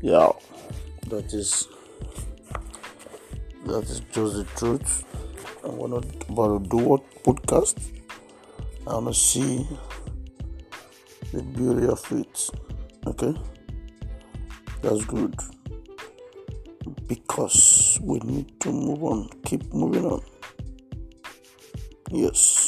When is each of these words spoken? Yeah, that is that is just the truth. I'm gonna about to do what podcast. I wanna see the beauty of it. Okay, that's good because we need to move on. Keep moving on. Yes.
Yeah, 0.00 0.30
that 1.08 1.32
is 1.34 1.66
that 3.66 3.82
is 3.82 4.00
just 4.12 4.34
the 4.36 4.46
truth. 4.56 5.04
I'm 5.64 5.76
gonna 5.78 5.96
about 6.28 6.62
to 6.62 6.68
do 6.68 6.76
what 6.76 7.02
podcast. 7.24 7.76
I 8.86 8.94
wanna 8.94 9.12
see 9.12 9.66
the 11.32 11.42
beauty 11.42 11.88
of 11.88 12.00
it. 12.12 12.50
Okay, 13.08 13.34
that's 14.82 15.04
good 15.06 15.34
because 17.08 17.98
we 18.02 18.20
need 18.20 18.60
to 18.60 18.70
move 18.70 19.02
on. 19.02 19.28
Keep 19.44 19.74
moving 19.74 20.04
on. 20.04 20.22
Yes. 22.12 22.67